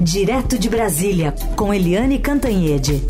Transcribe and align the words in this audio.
Direto 0.00 0.56
de 0.56 0.70
Brasília, 0.70 1.34
com 1.56 1.74
Eliane 1.74 2.20
Cantanhede. 2.20 3.02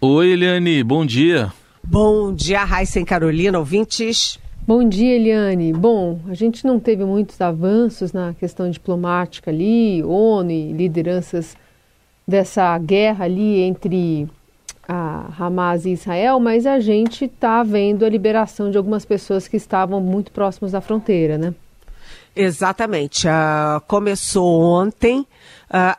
Oi, 0.00 0.32
Eliane, 0.32 0.82
bom 0.82 1.06
dia. 1.06 1.52
Bom 1.84 2.34
dia, 2.34 2.64
Raíssa 2.64 2.98
e 2.98 3.04
Carolina, 3.04 3.60
ouvintes. 3.60 4.40
Bom 4.66 4.86
dia, 4.86 5.14
Eliane. 5.14 5.72
Bom, 5.72 6.18
a 6.28 6.34
gente 6.34 6.66
não 6.66 6.80
teve 6.80 7.04
muitos 7.04 7.40
avanços 7.40 8.12
na 8.12 8.34
questão 8.34 8.68
diplomática 8.68 9.52
ali, 9.52 10.02
ONU 10.02 10.50
e 10.50 10.72
lideranças 10.72 11.56
dessa 12.26 12.76
guerra 12.76 13.24
ali 13.24 13.60
entre 13.60 14.28
a 14.88 15.28
Hamas 15.38 15.84
e 15.84 15.90
Israel, 15.90 16.40
mas 16.40 16.64
a 16.64 16.80
gente 16.80 17.26
está 17.26 17.62
vendo 17.62 18.06
a 18.06 18.08
liberação 18.08 18.70
de 18.70 18.78
algumas 18.78 19.04
pessoas 19.04 19.46
que 19.46 19.58
estavam 19.58 20.00
muito 20.00 20.32
próximas 20.32 20.72
da 20.72 20.80
fronteira, 20.80 21.36
né? 21.36 21.54
Exatamente. 22.34 23.26
Uh, 23.26 23.80
começou 23.88 24.62
ontem 24.62 25.20
uh, 25.20 25.26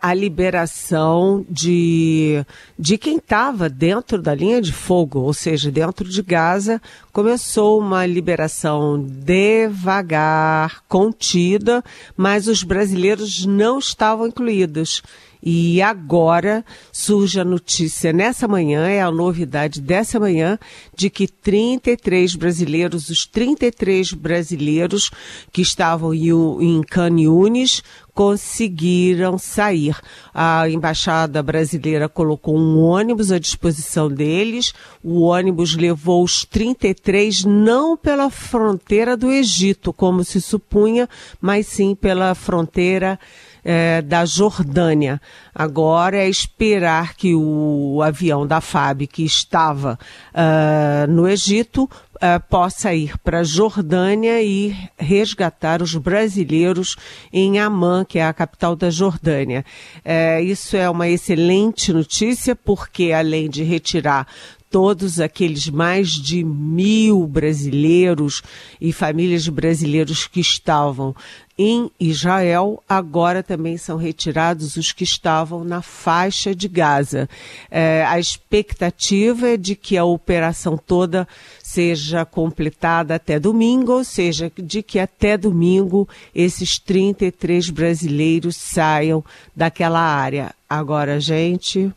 a 0.02 0.14
liberação 0.14 1.46
de, 1.50 2.46
de 2.78 2.98
quem 2.98 3.18
estava 3.18 3.68
dentro 3.68 4.22
da 4.22 4.34
linha 4.34 4.62
de 4.62 4.72
fogo, 4.72 5.20
ou 5.20 5.34
seja, 5.34 5.70
dentro 5.70 6.08
de 6.08 6.22
Gaza. 6.24 6.82
Começou 7.12 7.80
uma 7.80 8.06
liberação 8.06 9.04
devagar, 9.04 10.82
contida, 10.88 11.84
mas 12.16 12.48
os 12.48 12.64
brasileiros 12.64 13.46
não 13.46 13.78
estavam 13.78 14.26
incluídos. 14.26 15.04
E 15.42 15.82
agora 15.82 16.66
surge 16.92 17.40
a 17.40 17.46
notícia 17.46 18.12
nessa 18.12 18.48
manhã, 18.48 18.88
é 18.88 19.02
a 19.02 19.10
novidade 19.10 19.80
dessa 19.80 20.20
manhã, 20.20 20.60
de 20.96 21.10
que 21.10 21.28
33 21.28 22.36
brasileiros, 22.36 23.10
os 23.10 23.26
33 23.26 24.14
brasileiros 24.14 25.10
que 25.52 25.62
estavam 25.62 26.14
em 26.14 26.82
Caniunes, 26.84 27.82
conseguiram 28.14 29.38
sair. 29.38 29.96
A 30.34 30.70
embaixada 30.70 31.42
brasileira 31.42 32.10
colocou 32.10 32.58
um 32.58 32.80
ônibus 32.80 33.32
à 33.32 33.40
disposição 33.40 34.10
deles. 34.10 34.74
O 35.04 35.22
ônibus 35.22 35.76
levou 35.76 36.24
os 36.24 36.46
33 36.46 37.46
não 37.46 37.96
pela 37.96 38.30
fronteira 38.30 39.16
do 39.16 39.32
Egito, 39.32 39.94
como 39.94 40.24
se 40.24 40.42
supunha, 40.42 41.08
mas 41.42 41.68
sim 41.68 41.96
pela 41.96 42.36
fronteira 42.36 43.20
é, 43.64 44.02
da 44.02 44.26
Jordânia. 44.26 45.22
Agora 45.54 46.18
é 46.18 46.30
esperar 46.30 47.16
que 47.16 47.36
o 47.36 48.02
avião 48.02 48.48
da 48.48 48.62
FAB, 48.62 49.08
que 49.08 49.24
estava 49.24 50.00
uh, 50.34 51.12
no 51.12 51.28
Egito, 51.28 51.90
uh, 52.20 52.40
possa 52.50 52.94
ir 52.94 53.18
para 53.20 53.40
a 53.40 53.44
Jordânia 53.44 54.42
e 54.42 54.76
resgatar 54.98 55.82
os 55.82 55.96
brasileiros 55.96 56.96
em 57.32 57.60
Amman, 57.60 58.06
que 58.06 58.20
é 58.20 58.26
a 58.26 58.34
capital 58.34 58.76
da 58.76 58.90
Jordânia. 58.90 59.66
Uh, 59.98 60.44
isso 60.44 60.76
é 60.76 60.90
uma 60.90 61.08
excelente 61.08 61.92
notícia, 61.92 62.56
porque 62.56 63.12
além 63.12 63.50
de 63.50 63.64
retirar 63.64 64.28
todos 64.70 65.20
aqueles 65.20 65.68
mais 65.68 66.10
de 66.10 66.44
mil 66.44 67.26
brasileiros 67.26 68.42
e 68.80 68.94
famílias 68.94 69.44
de 69.44 69.52
brasileiros 69.52 70.28
que 70.28 70.40
estavam 70.40 71.16
em 71.62 71.92
Israel, 72.00 72.82
agora 72.88 73.44
também 73.44 73.76
são 73.76 73.98
retirados 73.98 74.78
os 74.78 74.94
que 74.94 75.04
estavam 75.04 75.66
na 75.66 75.82
faixa 75.82 76.56
de 76.56 76.70
Gaza. 76.70 77.28
É, 77.70 78.06
a 78.06 78.18
expectativa 78.18 79.50
é 79.50 79.58
de 79.58 79.76
que 79.76 79.98
a 79.98 80.06
operação 80.06 80.78
toda 80.78 81.28
seja 81.62 82.24
completada 82.24 83.16
até 83.16 83.38
domingo, 83.38 83.92
ou 83.92 84.04
seja, 84.06 84.50
de 84.56 84.82
que 84.82 85.00
até 85.00 85.38
domingo 85.38 86.08
esses 86.34 86.80
33 86.80 87.70
brasileiros 87.72 88.56
saiam 88.56 89.22
daquela 89.54 90.00
área. 90.00 90.56
Agora, 90.70 91.20
gente, 91.20 91.92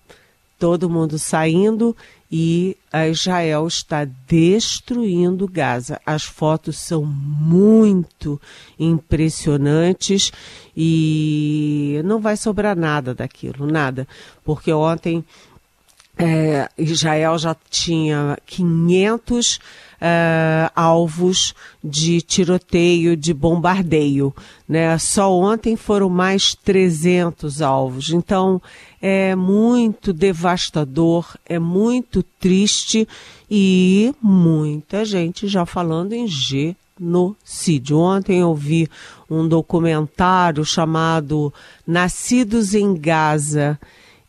todo 0.58 0.90
mundo 0.90 1.20
saindo 1.20 1.96
e 2.34 2.78
Israel 3.10 3.66
está 3.66 4.06
destruindo 4.06 5.46
Gaza. 5.46 6.00
As 6.06 6.24
fotos 6.24 6.78
são 6.78 7.04
muito 7.04 8.40
impressionantes 8.78 10.32
e 10.74 12.00
não 12.06 12.22
vai 12.22 12.38
sobrar 12.38 12.74
nada 12.74 13.14
daquilo, 13.14 13.66
nada, 13.66 14.08
porque 14.42 14.72
ontem 14.72 15.22
é, 16.18 16.68
Israel 16.78 17.38
já 17.38 17.56
tinha 17.70 18.38
500 18.46 19.58
uh, 20.02 20.70
alvos 20.74 21.54
de 21.82 22.20
tiroteio, 22.20 23.16
de 23.16 23.32
bombardeio. 23.32 24.34
Né? 24.68 24.98
Só 24.98 25.32
ontem 25.32 25.76
foram 25.76 26.08
mais 26.08 26.54
300 26.54 27.62
alvos. 27.62 28.10
Então 28.10 28.60
é 29.00 29.34
muito 29.34 30.12
devastador, 30.12 31.36
é 31.46 31.58
muito 31.58 32.22
triste 32.22 33.08
e 33.50 34.14
muita 34.20 35.04
gente 35.04 35.46
já 35.46 35.64
falando 35.64 36.12
em 36.12 36.26
genocídio. 36.26 37.98
Ontem 37.98 38.40
eu 38.40 38.54
vi 38.54 38.88
um 39.30 39.48
documentário 39.48 40.64
chamado 40.64 41.52
Nascidos 41.86 42.74
em 42.74 42.94
Gaza 42.94 43.78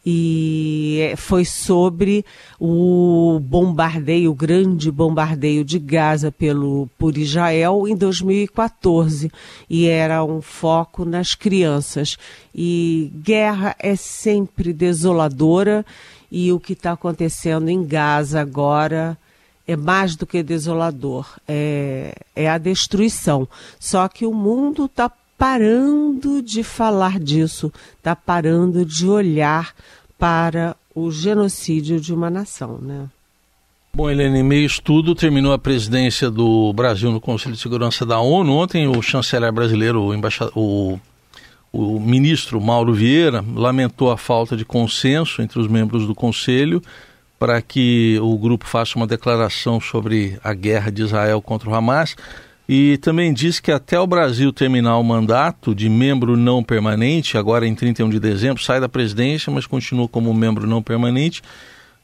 e 0.06 1.14
foi 1.18 1.46
sobre 1.46 2.26
o 2.60 3.40
bombardeio, 3.42 4.32
o 4.32 4.36
grande 4.36 4.92
bombardeio 4.92 5.64
de 5.64 5.80
Gaza 5.80 6.32
pelo, 6.32 6.90
por 6.98 7.18
Israel 7.18 7.88
em 7.88 7.96
2014 7.96 9.32
e 9.70 9.88
era 9.88 10.24
um 10.24 10.42
foco 10.42 11.06
nas 11.06 11.36
crianças. 11.36 12.18
E 12.54 13.12
guerra 13.16 13.76
é 13.80 13.96
sempre 13.96 14.74
desoladora 14.74 15.86
e 16.30 16.52
o 16.52 16.60
que 16.60 16.74
está 16.74 16.92
acontecendo 16.92 17.70
em 17.70 17.86
Gaza 17.86 18.42
agora 18.42 19.18
é 19.66 19.78
mais 19.78 20.16
do 20.16 20.28
que 20.28 20.44
desolador, 20.44 21.28
é, 21.48 22.14
é 22.36 22.50
a 22.50 22.58
destruição. 22.58 23.48
Só 23.80 24.08
que 24.10 24.26
o 24.26 24.34
mundo 24.34 24.86
está 24.86 25.10
parando 25.38 26.42
de 26.42 26.64
falar 26.64 27.20
disso, 27.20 27.72
está 27.98 28.16
parando 28.16 28.86
de 28.86 29.08
olhar 29.08 29.74
para 30.18 30.76
o 30.96 31.12
genocídio 31.12 32.00
de 32.00 32.14
uma 32.14 32.30
nação, 32.30 32.78
né? 32.80 33.10
Bom, 33.96 34.10
Helene, 34.10 34.40
em 34.40 34.44
meio 34.44 34.66
estudo 34.66 35.14
terminou 35.14 35.54
a 35.54 35.60
presidência 35.60 36.32
do 36.32 36.74
Brasil 36.74 37.12
no 37.12 37.22
Conselho 37.22 37.54
de 37.54 37.62
Segurança 37.62 38.04
da 38.04 38.20
ONU. 38.20 38.52
Ontem 38.52 38.88
o 38.88 39.02
chanceler 39.04 39.52
brasileiro, 39.52 40.02
o, 40.02 40.14
embaixador, 40.16 40.52
o, 40.56 41.00
o 41.72 42.00
ministro 42.00 42.60
Mauro 42.60 42.92
Vieira, 42.92 43.46
lamentou 43.56 44.12
a 44.12 44.18
falta 44.18 44.58
de 44.58 44.66
consenso 44.66 45.44
entre 45.44 45.60
os 45.60 45.68
membros 45.68 46.08
do 46.08 46.16
Conselho 46.16 46.82
para 47.38 47.62
que 47.62 48.18
o 48.22 48.36
grupo 48.38 48.66
faça 48.66 48.96
uma 48.96 49.06
declaração 49.06 49.80
sobre 49.80 50.40
a 50.44 50.54
guerra 50.54 50.90
de 50.90 51.04
Israel 51.04 51.40
contra 51.42 51.70
o 51.70 51.76
Hamas 51.76 52.16
e 52.68 52.98
também 52.98 53.34
diz 53.34 53.60
que 53.60 53.72
até 53.72 54.00
o 54.00 54.08
Brasil 54.08 54.54
terminar 54.54 54.98
o 54.98 55.04
mandato 55.04 55.76
de 55.76 55.90
membro 55.90 56.38
não 56.38 56.64
permanente, 56.64 57.38
agora 57.38 57.68
em 57.68 57.76
31 57.76 58.10
de 58.10 58.20
dezembro, 58.20 58.64
sai 58.64 58.80
da 58.80 58.88
presidência, 58.88 59.52
mas 59.52 59.68
continua 59.68 60.08
como 60.08 60.34
membro 60.34 60.66
não 60.66 60.82
permanente. 60.82 61.42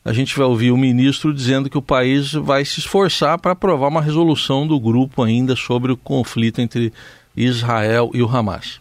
A 0.03 0.11
gente 0.11 0.37
vai 0.37 0.47
ouvir 0.47 0.71
o 0.71 0.77
ministro 0.77 1.33
dizendo 1.33 1.69
que 1.69 1.77
o 1.77 1.81
país 1.81 2.33
vai 2.33 2.65
se 2.65 2.79
esforçar 2.79 3.37
para 3.37 3.51
aprovar 3.51 3.87
uma 3.87 4.01
resolução 4.01 4.67
do 4.67 4.79
grupo 4.79 5.23
ainda 5.23 5.55
sobre 5.55 5.91
o 5.91 5.97
conflito 5.97 6.59
entre 6.59 6.91
Israel 7.35 8.11
e 8.13 8.21
o 8.21 8.27
Hamas. 8.27 8.79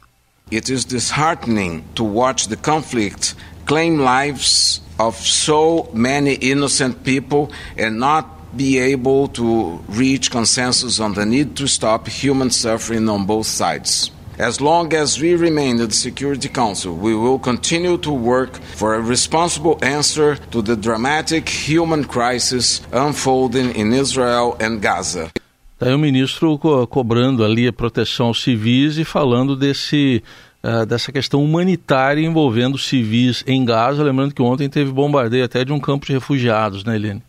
It 0.51 0.73
is 0.73 0.85
disheartening 0.85 1.85
to 1.95 2.05
watch 2.05 2.49
the 2.49 2.57
conflict 2.57 3.37
claim 3.67 3.99
lives 3.99 4.81
of 4.99 5.19
so 5.21 5.91
many 5.93 6.39
innocent 6.41 7.05
people 7.05 7.55
and 7.79 7.99
not 7.99 8.38
be 8.57 8.79
able 8.79 9.29
to 9.29 9.81
reach 9.89 10.31
consensus 10.31 11.01
on 11.01 11.15
the 11.15 11.25
need 11.25 11.57
to 11.57 11.67
stop 11.67 12.09
human 12.09 12.51
suffering 12.51 13.09
on 13.09 13.27
both 13.27 13.47
sides. 13.47 14.11
As 14.39 14.61
long 14.61 14.95
as 14.95 15.21
we 15.21 15.35
remain 15.35 15.81
at 15.81 15.89
the 15.89 15.97
Security 15.97 16.49
Council, 16.49 16.95
we 16.95 17.13
will 17.13 17.41
continue 17.41 17.99
to 17.99 18.13
work 18.13 18.61
for 18.77 18.95
a 18.95 19.01
responsible 19.01 19.77
answer 19.83 20.37
to 20.53 20.63
the 20.63 20.77
dramatic 20.77 21.49
human 21.49 22.05
crisis 22.05 22.81
unfolding 22.93 23.75
in 23.75 23.93
Israel 23.93 24.57
and 24.61 24.81
Gaza. 24.81 25.33
Daí 25.81 25.93
o 25.93 25.99
ministro 25.99 26.57
co 26.57 26.87
cobrando 26.87 27.45
ali 27.45 27.67
a 27.67 27.73
proteção 27.73 28.27
aos 28.27 28.41
civis 28.43 28.97
e 28.97 29.05
falando 29.05 29.57
desse, 29.57 30.23
uh, 30.63 30.87
dessa 30.87 31.11
questão 31.11 31.43
humanitária 31.45 32.25
envolvendo 32.25 32.79
civis 32.79 33.43
em 33.45 33.65
Gaza. 33.65 34.05
Lembrando 34.05 34.35
que 34.35 34.43
ontem 34.43 34.69
teve 34.69 34.93
bombardeio 34.93 35.45
até 35.45 35.65
de 35.65 35.73
um 35.73 35.81
campo 35.81 36.07
de 36.07 36.13
refugiados, 36.13 36.85
né, 36.85 36.95
Helene? 36.95 37.23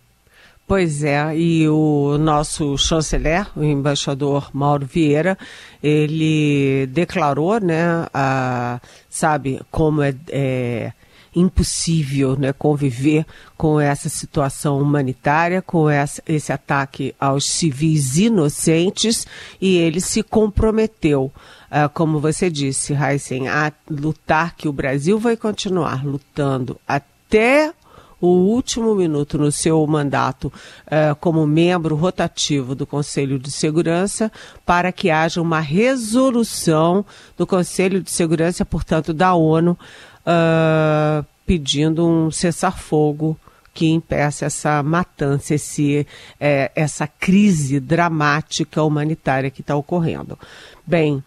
Pois 0.69 1.03
é, 1.03 1.35
e 1.35 1.67
o 1.67 2.15
nosso 2.19 2.77
chanceler, 2.77 3.47
o 3.57 3.63
embaixador 3.63 4.51
Mauro 4.53 4.85
Vieira, 4.85 5.35
ele 5.81 6.85
declarou, 6.91 7.59
né, 7.59 8.05
a, 8.13 8.79
sabe, 9.09 9.59
como 9.71 10.03
é, 10.03 10.13
é 10.29 10.93
impossível 11.35 12.35
né, 12.37 12.53
conviver 12.53 13.25
com 13.57 13.79
essa 13.81 14.09
situação 14.09 14.79
humanitária, 14.79 15.59
com 15.59 15.89
essa, 15.89 16.21
esse 16.27 16.53
ataque 16.53 17.15
aos 17.19 17.45
civis 17.45 18.19
inocentes, 18.19 19.25
e 19.59 19.75
ele 19.75 19.99
se 19.99 20.21
comprometeu, 20.21 21.31
uh, 21.71 21.89
como 21.95 22.19
você 22.19 22.47
disse, 22.47 22.93
Heisen, 22.93 23.47
a 23.47 23.73
lutar 23.89 24.55
que 24.55 24.67
o 24.67 24.73
Brasil 24.73 25.17
vai 25.17 25.35
continuar 25.35 26.05
lutando 26.05 26.79
até 26.87 27.73
o 28.21 28.27
último 28.27 28.93
minuto 28.95 29.37
no 29.37 29.51
seu 29.51 29.85
mandato 29.87 30.51
uh, 30.87 31.15
como 31.19 31.45
membro 31.47 31.95
rotativo 31.95 32.75
do 32.75 32.85
Conselho 32.85 33.39
de 33.39 33.49
Segurança 33.51 34.31
para 34.65 34.91
que 34.91 35.09
haja 35.09 35.41
uma 35.41 35.59
resolução 35.59 37.05
do 37.37 37.47
Conselho 37.47 38.01
de 38.01 38.11
Segurança, 38.11 38.65
portanto, 38.65 39.13
da 39.13 39.33
ONU, 39.33 39.77
uh, 40.21 41.25
pedindo 41.45 42.07
um 42.07 42.29
cessar-fogo 42.29 43.37
que 43.73 43.87
impeça 43.87 44.45
essa 44.45 44.83
matança, 44.83 45.53
esse, 45.53 46.05
é, 46.39 46.71
essa 46.75 47.07
crise 47.07 47.79
dramática 47.79 48.83
humanitária 48.83 49.49
que 49.49 49.61
está 49.61 49.75
ocorrendo. 49.75 50.37
Bem, 50.85 51.23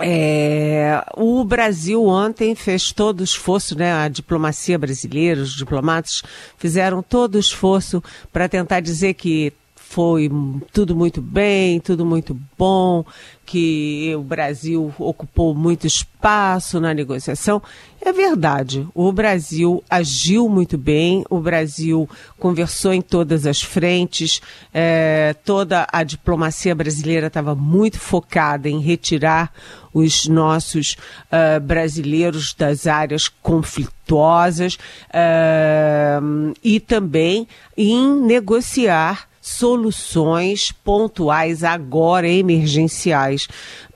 é, 0.00 1.04
o 1.16 1.44
Brasil 1.44 2.04
ontem 2.06 2.54
fez 2.54 2.92
todo 2.92 3.20
o 3.20 3.24
esforço, 3.24 3.76
né, 3.76 3.92
a 3.92 4.08
diplomacia 4.08 4.78
brasileira, 4.78 5.40
os 5.40 5.54
diplomatas 5.54 6.22
fizeram 6.56 7.02
todo 7.02 7.34
o 7.34 7.40
esforço 7.40 8.02
para 8.32 8.48
tentar 8.48 8.80
dizer 8.80 9.14
que 9.14 9.52
foi 9.88 10.30
tudo 10.70 10.94
muito 10.94 11.22
bem, 11.22 11.80
tudo 11.80 12.04
muito 12.04 12.38
bom, 12.58 13.06
que 13.46 14.14
o 14.14 14.22
Brasil 14.22 14.92
ocupou 14.98 15.54
muito 15.54 15.86
espaço 15.86 16.78
na 16.78 16.92
negociação. 16.92 17.62
É 17.98 18.12
verdade, 18.12 18.86
o 18.94 19.10
Brasil 19.10 19.82
agiu 19.88 20.46
muito 20.46 20.76
bem, 20.76 21.24
o 21.30 21.40
Brasil 21.40 22.08
conversou 22.38 22.92
em 22.92 23.00
todas 23.00 23.46
as 23.46 23.62
frentes, 23.62 24.42
é, 24.74 25.34
toda 25.42 25.86
a 25.90 26.02
diplomacia 26.02 26.74
brasileira 26.74 27.28
estava 27.28 27.54
muito 27.54 27.98
focada 27.98 28.68
em 28.68 28.80
retirar 28.80 29.50
os 29.92 30.28
nossos 30.28 30.96
uh, 31.32 31.58
brasileiros 31.60 32.52
das 32.52 32.86
áreas 32.86 33.26
conflituosas 33.26 34.74
uh, 34.74 36.54
e 36.62 36.78
também 36.78 37.48
em 37.74 38.20
negociar 38.20 39.28
soluções 39.48 40.70
pontuais, 40.84 41.64
agora 41.64 42.28
emergenciais, 42.28 43.48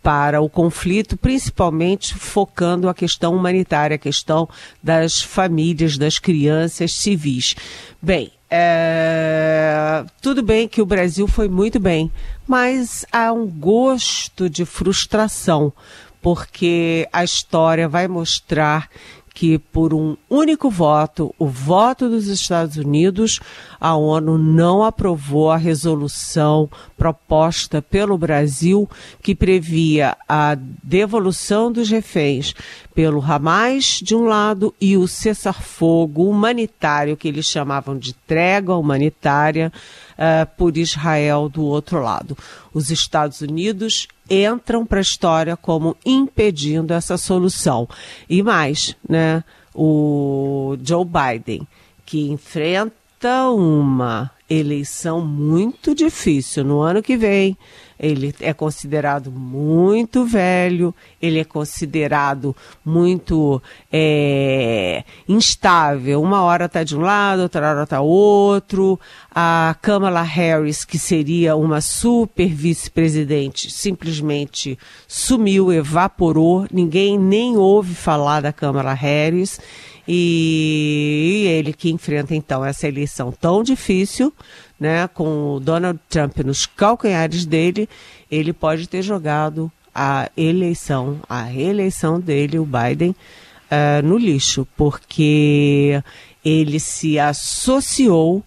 para 0.02 0.40
o 0.40 0.48
conflito, 0.48 1.16
principalmente 1.16 2.14
focando 2.14 2.88
a 2.88 2.94
questão 2.94 3.36
humanitária, 3.36 3.94
a 3.94 3.98
questão 3.98 4.48
das 4.82 5.22
famílias, 5.22 5.96
das 5.96 6.18
crianças 6.18 6.94
civis. 6.94 7.54
Bem, 8.00 8.32
é... 8.50 10.04
tudo 10.20 10.42
bem 10.42 10.66
que 10.66 10.82
o 10.82 10.86
Brasil 10.86 11.28
foi 11.28 11.48
muito 11.48 11.78
bem, 11.78 12.10
mas 12.48 13.06
há 13.12 13.32
um 13.32 13.46
gosto 13.46 14.50
de 14.50 14.64
frustração, 14.64 15.72
porque 16.20 17.06
a 17.12 17.22
história 17.22 17.88
vai 17.88 18.08
mostrar 18.08 18.88
que, 19.34 19.58
por 19.58 19.94
um 19.94 20.16
único 20.28 20.70
voto, 20.70 21.34
o 21.38 21.46
voto 21.46 22.08
dos 22.08 22.26
Estados 22.26 22.76
Unidos, 22.76 23.40
a 23.80 23.96
ONU 23.96 24.36
não 24.36 24.82
aprovou 24.82 25.50
a 25.50 25.56
resolução 25.56 26.68
proposta 26.96 27.80
pelo 27.80 28.18
Brasil 28.18 28.88
que 29.22 29.34
previa 29.34 30.16
a 30.28 30.56
devolução 30.56 31.72
dos 31.72 31.88
reféns 31.88 32.54
pelo 32.94 33.22
Hamas 33.22 34.00
de 34.02 34.14
um 34.14 34.24
lado 34.24 34.74
e 34.80 34.96
o 34.96 35.08
cessar-fogo 35.08 36.28
humanitário, 36.28 37.16
que 37.16 37.28
eles 37.28 37.46
chamavam 37.46 37.96
de 37.98 38.12
trégua 38.12 38.76
humanitária, 38.76 39.72
uh, 40.22 40.46
por 40.56 40.76
Israel 40.76 41.48
do 41.48 41.64
outro 41.64 42.00
lado. 42.00 42.38
Os 42.72 42.90
Estados 42.90 43.40
Unidos 43.40 44.06
entram 44.30 44.86
para 44.86 44.98
a 44.98 45.02
história 45.02 45.56
como 45.56 45.96
impedindo 46.06 46.94
essa 46.94 47.18
solução. 47.18 47.88
E 48.30 48.42
mais, 48.42 48.96
né, 49.08 49.42
o 49.74 50.76
Joe 50.82 51.04
Biden, 51.04 51.66
que 52.06 52.30
enfrenta 52.30 53.48
uma 53.50 54.30
eleição 54.52 55.20
muito 55.20 55.94
difícil 55.94 56.64
no 56.64 56.80
ano 56.80 57.02
que 57.02 57.16
vem, 57.16 57.56
ele 58.02 58.34
é 58.40 58.52
considerado 58.52 59.30
muito 59.30 60.24
velho, 60.24 60.92
ele 61.20 61.38
é 61.38 61.44
considerado 61.44 62.54
muito 62.84 63.62
é, 63.92 65.04
instável. 65.28 66.20
Uma 66.20 66.42
hora 66.42 66.64
está 66.64 66.82
de 66.82 66.96
um 66.96 67.00
lado, 67.00 67.42
outra 67.42 67.70
hora 67.70 67.84
está 67.84 68.00
outro. 68.00 68.98
A 69.32 69.76
Kamala 69.80 70.22
Harris, 70.22 70.84
que 70.84 70.98
seria 70.98 71.54
uma 71.54 71.80
super 71.80 72.48
vice-presidente, 72.48 73.70
simplesmente 73.70 74.76
sumiu, 75.06 75.72
evaporou. 75.72 76.66
Ninguém 76.72 77.16
nem 77.16 77.56
ouve 77.56 77.94
falar 77.94 78.40
da 78.40 78.52
Kamala 78.52 78.94
Harris. 78.94 79.60
E 80.06 81.44
ele 81.48 81.72
que 81.72 81.90
enfrenta 81.90 82.34
então 82.34 82.64
essa 82.64 82.88
eleição 82.88 83.32
tão 83.32 83.62
difícil, 83.62 84.32
né, 84.78 85.06
com 85.08 85.54
o 85.54 85.60
Donald 85.60 85.98
Trump 86.08 86.38
nos 86.38 86.66
calcanhares 86.66 87.46
dele, 87.46 87.88
ele 88.30 88.52
pode 88.52 88.88
ter 88.88 89.02
jogado 89.02 89.70
a 89.94 90.28
eleição, 90.36 91.20
a 91.28 91.42
reeleição 91.42 92.18
dele, 92.18 92.58
o 92.58 92.66
Biden, 92.66 93.10
uh, 93.10 94.04
no 94.04 94.16
lixo, 94.16 94.66
porque 94.76 96.02
ele 96.44 96.80
se 96.80 97.18
associou 97.18 98.42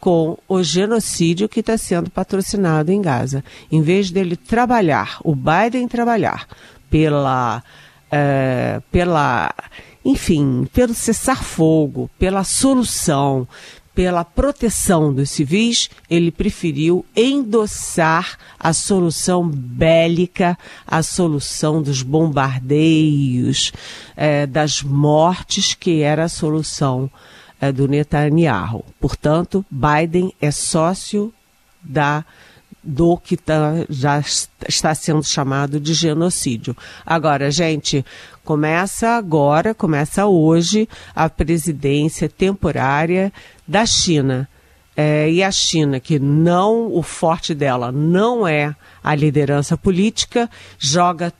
com 0.00 0.38
o 0.48 0.62
genocídio 0.62 1.48
que 1.48 1.60
está 1.60 1.76
sendo 1.76 2.10
patrocinado 2.10 2.92
em 2.92 3.02
Gaza. 3.02 3.44
Em 3.70 3.82
vez 3.82 4.10
dele 4.10 4.36
trabalhar, 4.36 5.18
o 5.24 5.34
Biden 5.34 5.88
trabalhar 5.88 6.46
pela, 6.88 7.62
uh, 8.06 8.80
pela 8.92 9.52
enfim, 10.06 10.68
pelo 10.72 10.94
cessar-fogo, 10.94 12.08
pela 12.16 12.44
solução, 12.44 13.46
pela 13.92 14.24
proteção 14.24 15.12
dos 15.12 15.30
civis, 15.30 15.90
ele 16.08 16.30
preferiu 16.30 17.04
endossar 17.16 18.38
a 18.56 18.72
solução 18.72 19.48
bélica, 19.48 20.56
a 20.86 21.02
solução 21.02 21.82
dos 21.82 22.02
bombardeios, 22.02 23.72
é, 24.16 24.46
das 24.46 24.80
mortes, 24.80 25.74
que 25.74 26.02
era 26.02 26.24
a 26.24 26.28
solução 26.28 27.10
é, 27.60 27.72
do 27.72 27.88
Netanyahu. 27.88 28.84
Portanto, 29.00 29.66
Biden 29.68 30.32
é 30.40 30.52
sócio 30.52 31.34
da 31.82 32.24
do 32.86 33.16
que 33.16 33.36
tá, 33.36 33.84
já 33.90 34.22
está 34.68 34.94
sendo 34.94 35.24
chamado 35.24 35.80
de 35.80 35.92
genocídio. 35.92 36.76
Agora, 37.04 37.50
gente, 37.50 38.04
começa 38.44 39.10
agora, 39.10 39.74
começa 39.74 40.26
hoje 40.26 40.88
a 41.14 41.28
presidência 41.28 42.28
temporária 42.28 43.32
da 43.66 43.84
China. 43.84 44.48
É, 44.96 45.30
e 45.30 45.42
a 45.42 45.50
China, 45.50 46.00
que 46.00 46.18
não, 46.18 46.90
o 46.90 47.02
forte 47.02 47.54
dela 47.54 47.92
não 47.92 48.48
é 48.48 48.74
a 49.04 49.14
liderança 49.14 49.76
política, 49.76 50.48
joga 50.78 51.32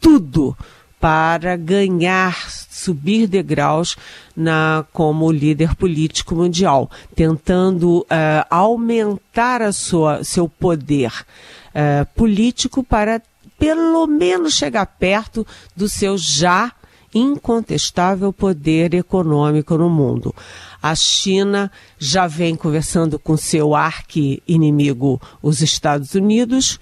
tudo 0.00 0.54
para 1.00 1.56
ganhar, 1.56 2.50
subir 2.50 3.26
degraus 3.26 3.96
na, 4.36 4.84
como 4.92 5.30
líder 5.30 5.74
político 5.74 6.34
mundial, 6.34 6.90
tentando 7.14 8.00
uh, 8.00 8.06
aumentar 8.50 9.62
a 9.62 9.72
sua, 9.72 10.24
seu 10.24 10.48
poder 10.48 11.12
uh, 11.12 12.06
político 12.14 12.82
para 12.82 13.22
pelo 13.58 14.06
menos 14.06 14.54
chegar 14.54 14.86
perto 14.86 15.46
do 15.74 15.88
seu 15.88 16.16
já 16.16 16.72
incontestável 17.14 18.32
poder 18.32 18.94
econômico 18.94 19.76
no 19.76 19.88
mundo. 19.88 20.34
A 20.80 20.94
China 20.94 21.70
já 21.98 22.26
vem 22.26 22.54
conversando 22.54 23.18
com 23.18 23.36
seu 23.36 23.74
arqui-inimigo, 23.74 25.20
os 25.42 25.60
Estados 25.60 26.14
Unidos, 26.14 26.78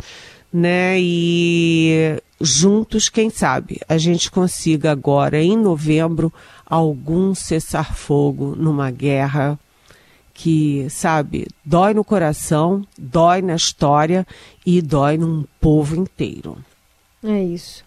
né? 0.52 0.96
E 0.98 2.20
juntos, 2.40 3.08
quem 3.08 3.30
sabe, 3.30 3.80
a 3.88 3.98
gente 3.98 4.30
consiga 4.30 4.90
agora, 4.90 5.42
em 5.42 5.56
novembro, 5.56 6.32
algum 6.64 7.34
cessar-fogo 7.34 8.54
numa 8.56 8.90
guerra 8.90 9.58
que, 10.34 10.86
sabe, 10.90 11.46
dói 11.64 11.94
no 11.94 12.04
coração, 12.04 12.86
dói 12.98 13.40
na 13.40 13.54
história 13.54 14.26
e 14.64 14.82
dói 14.82 15.16
num 15.16 15.44
povo 15.60 15.96
inteiro. 15.96 16.58
É 17.24 17.42
isso. 17.42 17.84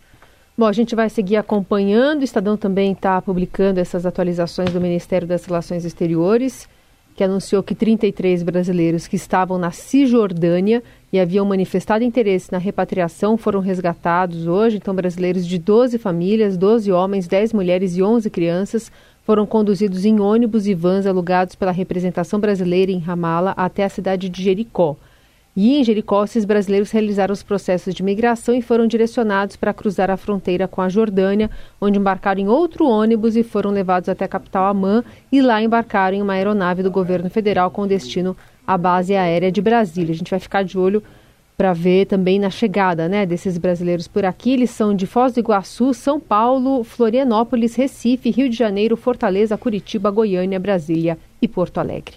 Bom, 0.58 0.66
a 0.66 0.74
gente 0.74 0.96
vai 0.96 1.10
seguir 1.10 1.38
acompanhando. 1.38 2.22
O 2.22 2.24
Estadão 2.26 2.58
também 2.58 2.92
está 2.92 3.22
publicando 3.22 3.80
essas 3.80 4.06
atualizações 4.06 4.74
do 4.74 4.82
Ministério 4.82 5.28
das 5.28 5.46
Relações 5.46 5.86
Exteriores. 5.86 6.68
Que 7.16 7.24
anunciou 7.24 7.62
que 7.62 7.76
33 7.76 8.44
brasileiros 8.44 9.08
que 9.08 9.16
estavam 9.16 9.58
na 9.58 9.72
Cisjordânia 9.72 10.82
e 11.12 11.20
haviam 11.20 11.46
manifestado 11.46 12.04
interesse 12.04 12.52
na 12.52 12.58
repatriação 12.58 13.38
foram 13.38 13.60
resgatados 13.60 14.48
hoje. 14.48 14.78
Então, 14.78 14.96
brasileiros 14.96 15.46
de 15.46 15.58
12 15.58 15.98
famílias, 15.98 16.56
12 16.56 16.92
homens, 16.92 17.28
10 17.28 17.54
mulheres 17.54 17.96
e 17.98 18.04
11 18.04 18.30
crianças 18.30 18.92
foram 19.26 19.46
conduzidos 19.46 20.06
em 20.06 20.20
ônibus 20.20 20.66
e 20.66 20.74
vans 20.74 21.06
alugados 21.06 21.56
pela 21.56 21.72
representação 21.72 22.40
brasileira 22.40 22.92
em 22.92 23.00
Ramala 23.00 23.54
até 23.56 23.84
a 23.84 23.90
cidade 23.90 24.30
de 24.30 24.44
Jericó. 24.44 24.96
E 25.62 25.78
em 25.78 25.84
Jericó, 25.84 26.24
esses 26.24 26.46
brasileiros 26.46 26.90
realizaram 26.90 27.34
os 27.34 27.44
processos 27.44 27.94
de 27.94 28.02
migração 28.02 28.56
e 28.56 28.62
foram 28.62 28.88
direcionados 28.88 29.58
para 29.58 29.74
cruzar 29.74 30.10
a 30.10 30.16
fronteira 30.16 30.70
com 30.70 30.82
a 30.82 30.88
Jordânia, 30.88 31.52
onde 31.82 32.00
embarcaram 32.00 32.40
em 32.40 32.48
outro 32.48 32.88
ônibus 32.88 33.36
e 33.36 33.44
foram 33.44 33.70
levados 33.70 34.08
até 34.08 34.24
a 34.24 34.30
capital 34.30 34.68
Amã 34.68 35.04
e 35.30 35.42
lá 35.42 35.62
embarcaram 35.62 36.16
em 36.16 36.22
uma 36.22 36.32
aeronave 36.32 36.82
do 36.82 36.90
governo 36.90 37.30
federal 37.30 37.70
com 37.70 37.86
destino 37.86 38.38
à 38.66 38.78
base 38.78 39.14
aérea 39.14 39.52
de 39.52 39.62
Brasília. 39.62 40.14
A 40.14 40.16
gente 40.16 40.32
vai 40.32 40.40
ficar 40.40 40.64
de 40.64 40.78
olho 40.78 41.04
para 41.58 41.74
ver 41.74 42.06
também 42.06 42.40
na 42.40 42.50
chegada 42.50 43.10
né, 43.10 43.26
desses 43.26 43.58
brasileiros 43.58 44.08
por 44.08 44.24
aqui. 44.24 44.54
Eles 44.54 44.70
são 44.70 44.96
de 44.96 45.06
Foz 45.06 45.34
do 45.34 45.42
Iguaçu, 45.42 45.94
São 45.94 46.22
Paulo, 46.22 46.86
Florianópolis, 46.86 47.76
Recife, 47.76 48.30
Rio 48.32 48.50
de 48.50 48.56
Janeiro, 48.56 48.96
Fortaleza, 48.96 49.58
Curitiba, 49.58 50.10
Goiânia, 50.10 50.58
Brasília 50.58 51.18
e 51.42 51.50
Porto 51.50 51.80
Alegre. 51.80 52.16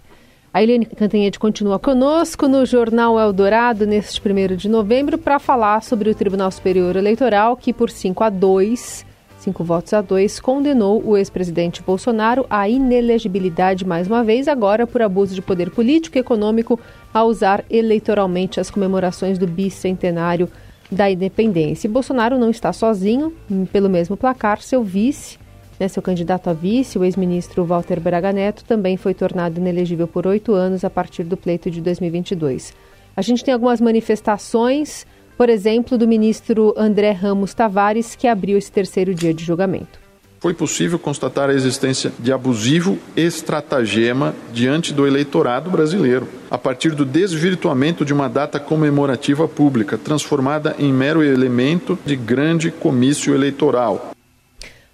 A 0.55 0.63
Eliane 0.63 0.85
Cantanhede 0.85 1.39
continua 1.39 1.79
conosco 1.79 2.47
no 2.47 2.67
Jornal 2.67 3.19
Eldorado 3.19 3.87
neste 3.87 4.21
1 4.21 4.55
de 4.55 4.69
novembro 4.69 5.17
para 5.17 5.39
falar 5.39 5.83
sobre 5.83 6.11
o 6.11 6.15
Tribunal 6.15 6.51
Superior 6.51 6.95
Eleitoral 6.95 7.57
que, 7.57 7.73
por 7.73 7.89
5 7.89 8.23
a 8.23 8.29
2, 8.29 9.07
5 9.39 9.65
votos 9.65 9.95
a 9.95 10.03
2, 10.03 10.41
condenou 10.41 11.03
o 11.03 11.17
ex-presidente 11.17 11.83
Bolsonaro 11.83 12.45
à 12.51 12.69
inelegibilidade 12.69 13.87
mais 13.87 14.07
uma 14.07 14.23
vez, 14.23 14.47
agora 14.47 14.87
por 14.87 15.01
abuso 15.01 15.35
de 15.35 15.41
poder 15.41 15.71
político 15.71 16.19
e 16.19 16.21
econômico 16.21 16.79
a 17.15 17.25
usar 17.25 17.65
eleitoralmente 17.71 18.61
as 18.61 18.71
comemorações 18.71 19.39
do 19.39 19.47
bicentenário 19.47 20.51
da 20.91 21.11
independência. 21.11 21.89
E 21.89 21.91
Bolsonaro 21.91 22.37
não 22.37 22.51
está 22.51 22.75
sozinho, 22.75 23.33
pelo 23.73 23.89
mesmo 23.89 24.19
placar, 24.19 24.61
seu 24.61 24.85
vice 24.85 25.41
né, 25.83 25.89
seu 25.89 26.01
candidato 26.01 26.49
a 26.49 26.53
vice, 26.53 26.97
o 26.97 27.05
ex-ministro 27.05 27.65
Walter 27.65 27.99
Braga 27.99 28.33
Neto, 28.33 28.65
também 28.65 28.97
foi 28.97 29.13
tornado 29.15 29.59
inelegível 29.59 30.07
por 30.07 30.29
oito 30.29 30.55
anos 30.55 30.85
a 30.85 30.91
partir 30.91 31.25
do 31.25 31.37
pleito 31.37 31.69
de 31.69 31.81
2022. 31.81 32.73
A 33.17 33.21
gente 33.21 33.43
tem 33.43 33.53
algumas 33.53 33.81
manifestações, 33.81 35.05
por 35.37 35.49
exemplo, 35.49 35.99
do 35.99 36.07
ministro 36.07 36.73
André 36.77 37.11
Ramos 37.11 37.53
Tavares, 37.53 38.15
que 38.15 38.29
abriu 38.29 38.57
esse 38.57 38.71
terceiro 38.71 39.13
dia 39.13 39.35
de 39.35 39.45
julgamento 39.45 40.01
foi 40.41 40.53
possível 40.53 40.99
constatar 40.99 41.49
a 41.51 41.55
existência 41.55 42.13
de 42.19 42.33
abusivo 42.33 42.99
estratagema 43.17 44.35
diante 44.53 44.93
do 44.93 45.07
eleitorado 45.07 45.71
brasileiro, 45.71 46.27
a 46.51 46.59
partir 46.59 46.97
do 46.97 47.05
desvirtuamento 47.05 48.05
de 48.05 48.13
uma 48.13 48.29
data 48.29 48.59
comemorativa 48.59 49.47
pública, 49.47 49.97
transformada 49.97 50.75
em 50.81 50.93
mero 50.93 51.23
elemento 51.23 51.97
de 52.05 52.17
grande 52.17 52.73
comício 52.73 53.33
eleitoral. 53.33 54.12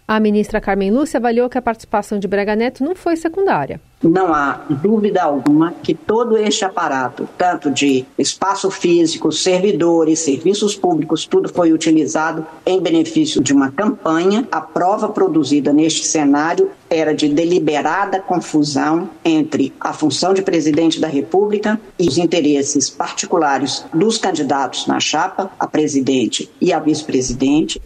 A 0.09 0.19
ministra 0.19 0.59
Carmen 0.59 0.91
Lúcia 0.91 1.19
avaliou 1.19 1.51
que 1.51 1.59
a 1.59 1.63
participação 1.63 2.19
de 2.19 2.27
Braga 2.27 2.57
Neto 2.57 2.83
não 2.83 2.95
foi 2.95 3.15
secundária. 3.15 3.79
Não 4.03 4.33
há 4.33 4.65
dúvida 4.71 5.23
alguma 5.23 5.75
que 5.83 5.93
todo 5.93 6.39
este 6.39 6.65
aparato, 6.65 7.29
tanto 7.37 7.71
de 7.71 8.07
espaço 8.17 8.71
físico, 8.71 9.31
servidores, 9.31 10.21
serviços 10.21 10.75
públicos, 10.75 11.27
tudo 11.27 11.51
foi 11.51 11.75
utilizado 11.75 12.47
em 12.65 12.81
benefício 12.81 13.43
de 13.43 13.53
uma 13.53 13.71
campanha. 13.71 14.49
A 14.51 14.63
prova 14.63 15.11
produzida 15.11 15.75
neste 15.75 16.07
cenário 16.07 16.71
era 16.89 17.15
de 17.15 17.29
deliberada 17.29 18.19
confusão 18.19 19.11
entre 19.23 19.75
a 19.79 19.93
função 19.93 20.33
de 20.33 20.41
presidente 20.41 20.99
da 20.99 21.09
República 21.09 21.79
e 21.99 22.09
os 22.09 22.17
interesses 22.17 22.89
particulares 22.89 23.85
dos 23.93 24.17
candidatos 24.17 24.87
na 24.87 25.01
chapa, 25.01 25.51
a 25.61 25.67
presidente 25.67 26.51
e 26.59 26.73
a 26.73 26.79
vice-presidente. 26.79 27.79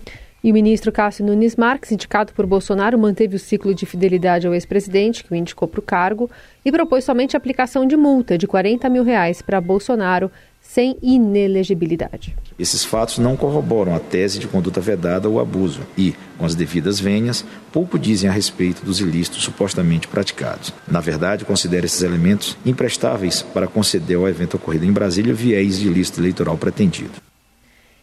E 0.44 0.50
o 0.50 0.54
ministro 0.54 0.90
Cássio 0.90 1.24
Nunes 1.24 1.54
Marques, 1.54 1.92
indicado 1.92 2.32
por 2.32 2.46
Bolsonaro, 2.46 2.98
manteve 2.98 3.36
o 3.36 3.38
ciclo 3.38 3.72
de 3.72 3.86
fidelidade 3.86 4.44
ao 4.44 4.52
ex-presidente, 4.52 5.22
que 5.22 5.32
o 5.32 5.36
indicou 5.36 5.68
para 5.68 5.78
o 5.78 5.82
cargo, 5.82 6.28
e 6.64 6.72
propôs 6.72 7.04
somente 7.04 7.36
a 7.36 7.38
aplicação 7.38 7.86
de 7.86 7.96
multa 7.96 8.36
de 8.36 8.48
40 8.48 8.88
mil 8.88 9.04
reais 9.04 9.40
para 9.40 9.60
Bolsonaro, 9.60 10.32
sem 10.60 10.96
inelegibilidade. 11.00 12.36
Esses 12.58 12.84
fatos 12.84 13.18
não 13.18 13.36
corroboram 13.36 13.94
a 13.94 14.00
tese 14.00 14.40
de 14.40 14.48
conduta 14.48 14.80
vedada 14.80 15.28
ou 15.28 15.38
abuso 15.38 15.82
e, 15.96 16.12
com 16.36 16.44
as 16.44 16.56
devidas 16.56 16.98
venhas, 16.98 17.44
pouco 17.70 17.96
dizem 17.96 18.28
a 18.28 18.32
respeito 18.32 18.84
dos 18.84 19.00
ilícitos 19.00 19.44
supostamente 19.44 20.08
praticados. 20.08 20.72
Na 20.88 21.00
verdade, 21.00 21.44
considera 21.44 21.86
esses 21.86 22.02
elementos 22.02 22.56
imprestáveis 22.66 23.42
para 23.42 23.68
conceder 23.68 24.16
ao 24.16 24.28
evento 24.28 24.56
ocorrido 24.56 24.84
em 24.84 24.92
Brasília 24.92 25.32
viés 25.32 25.78
de 25.78 25.86
ilícito 25.86 26.20
eleitoral 26.20 26.58
pretendido. 26.58 27.31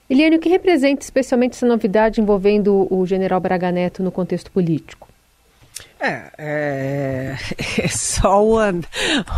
Eliane, 0.10 0.38
o 0.38 0.39
que 0.39 0.50
representa 0.50 1.04
especialmente 1.04 1.54
essa 1.54 1.68
novidade 1.68 2.20
envolvendo 2.20 2.88
o 2.89 3.06
general 3.06 3.39
Braga 3.39 3.72
Neto 3.72 4.01
no 4.01 4.12
contexto 4.12 4.50
político? 4.51 5.08
É, 6.00 6.32
é, 6.38 7.38
é 7.84 7.88
só 7.88 8.44
o, 8.44 8.58
And, 8.58 8.82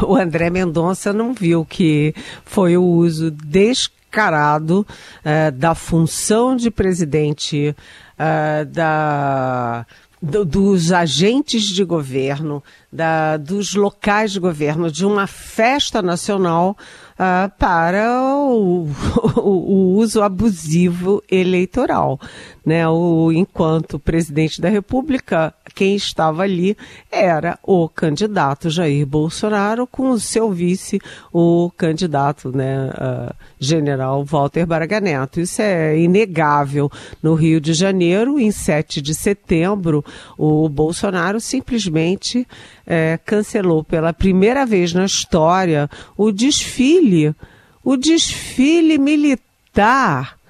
o 0.03 0.15
André 0.15 0.49
Mendonça 0.49 1.11
não 1.11 1.33
viu 1.33 1.65
que 1.65 2.13
foi 2.45 2.77
o 2.77 2.83
uso 2.83 3.31
descarado 3.31 4.87
é, 5.25 5.51
da 5.51 5.75
função 5.75 6.55
de 6.55 6.71
presidente 6.71 7.75
é, 8.17 8.63
da 8.65 9.85
do, 10.21 10.45
dos 10.45 10.91
agentes 10.91 11.63
de 11.63 11.83
governo, 11.83 12.63
da, 12.91 13.37
dos 13.37 13.73
locais 13.73 14.31
de 14.31 14.39
governo, 14.39 14.91
de 14.91 15.03
uma 15.03 15.25
festa 15.25 16.01
nacional 16.01 16.77
uh, 17.21 17.51
para 17.59 18.11
o, 18.41 18.87
o, 19.37 19.95
uso 19.97 20.23
abusivo 20.23 21.21
eleitoral. 21.29 22.19
Né? 22.65 22.87
O, 22.87 23.31
enquanto 23.31 23.99
presidente 23.99 24.59
da 24.59 24.69
República, 24.69 25.53
quem 25.75 25.95
estava 25.95 26.43
ali 26.43 26.75
era 27.11 27.57
o 27.63 27.87
candidato 27.87 28.69
Jair 28.69 29.05
Bolsonaro, 29.05 29.85
com 29.85 30.09
o 30.09 30.19
seu 30.19 30.51
vice, 30.51 30.99
o 31.31 31.71
candidato 31.77 32.55
né, 32.55 32.89
uh, 32.89 33.33
general 33.59 34.23
Walter 34.25 34.65
Braga 34.65 34.99
Neto. 34.99 35.39
Isso 35.39 35.61
é 35.61 35.97
inegável. 35.97 36.91
No 37.21 37.35
Rio 37.35 37.61
de 37.61 37.73
Janeiro, 37.73 38.39
em 38.39 38.51
7 38.51 39.01
de 39.01 39.13
setembro, 39.13 40.03
o 40.37 40.67
Bolsonaro 40.67 41.39
simplesmente 41.39 42.47
é, 42.85 43.19
cancelou 43.25 43.83
pela 43.83 44.13
primeira 44.13 44.65
vez 44.65 44.93
na 44.93 45.05
história 45.05 45.89
o 46.17 46.31
desfile, 46.31 47.35
o 47.83 47.95
desfile 47.95 48.97
militar 48.97 50.40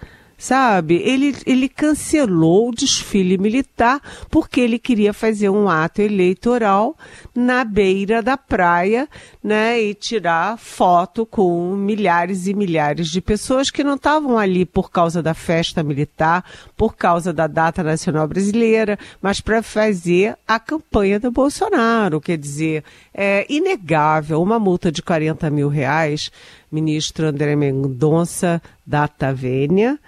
sabe? 0.41 0.95
Ele, 1.05 1.35
ele 1.45 1.69
cancelou 1.69 2.69
o 2.69 2.75
desfile 2.75 3.37
militar 3.37 4.01
porque 4.27 4.59
ele 4.59 4.79
queria 4.79 5.13
fazer 5.13 5.49
um 5.49 5.69
ato 5.69 6.01
eleitoral 6.01 6.97
na 7.35 7.63
beira 7.63 8.23
da 8.23 8.35
praia, 8.35 9.07
né? 9.43 9.79
E 9.79 9.93
tirar 9.93 10.57
foto 10.57 11.27
com 11.27 11.75
milhares 11.75 12.47
e 12.47 12.55
milhares 12.55 13.09
de 13.09 13.21
pessoas 13.21 13.69
que 13.69 13.83
não 13.83 13.93
estavam 13.93 14.35
ali 14.35 14.65
por 14.65 14.89
causa 14.89 15.21
da 15.21 15.35
festa 15.35 15.83
militar, 15.83 16.43
por 16.75 16.95
causa 16.95 17.31
da 17.31 17.45
data 17.45 17.83
nacional 17.83 18.27
brasileira, 18.27 18.97
mas 19.21 19.39
para 19.39 19.61
fazer 19.61 20.35
a 20.47 20.59
campanha 20.59 21.19
do 21.19 21.29
Bolsonaro. 21.29 22.19
Quer 22.19 22.39
dizer, 22.39 22.83
é 23.13 23.45
inegável 23.47 24.41
uma 24.41 24.57
multa 24.57 24.91
de 24.91 25.03
40 25.03 25.51
mil 25.51 25.69
reais. 25.69 26.31
Ministro 26.71 27.27
André 27.27 27.55
Mendonça 27.55 28.61
da 28.87 29.05
Tavênia, 29.07 29.99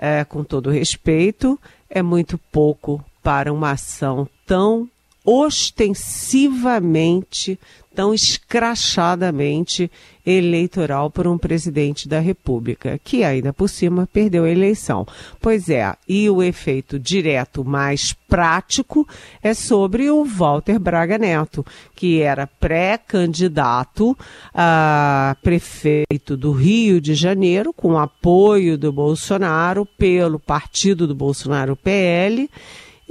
é, 0.00 0.24
com 0.24 0.42
todo 0.42 0.70
respeito, 0.70 1.60
é 1.90 2.02
muito 2.02 2.38
pouco 2.50 3.04
para 3.22 3.52
uma 3.52 3.72
ação 3.72 4.26
tão 4.46 4.88
ostensivamente, 5.22 7.60
tão 8.00 8.14
escrachadamente 8.14 9.90
eleitoral 10.24 11.10
por 11.10 11.26
um 11.26 11.36
presidente 11.36 12.08
da 12.08 12.18
República, 12.18 12.98
que 13.04 13.22
ainda 13.22 13.52
por 13.52 13.68
cima 13.68 14.08
perdeu 14.10 14.44
a 14.44 14.50
eleição. 14.50 15.06
Pois 15.38 15.68
é, 15.68 15.94
e 16.08 16.30
o 16.30 16.42
efeito 16.42 16.98
direto 16.98 17.62
mais 17.62 18.14
prático 18.26 19.06
é 19.42 19.52
sobre 19.52 20.10
o 20.10 20.24
Walter 20.24 20.78
Braga 20.78 21.18
Neto, 21.18 21.62
que 21.94 22.22
era 22.22 22.46
pré-candidato 22.46 24.16
a 24.54 25.36
prefeito 25.42 26.38
do 26.38 26.52
Rio 26.52 27.02
de 27.02 27.14
Janeiro, 27.14 27.70
com 27.70 27.98
apoio 27.98 28.78
do 28.78 28.90
Bolsonaro 28.90 29.84
pelo 29.84 30.38
partido 30.38 31.06
do 31.06 31.14
Bolsonaro 31.14 31.76
PL 31.76 32.48